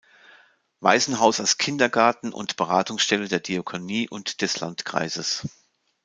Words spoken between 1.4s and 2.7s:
Kindergarten und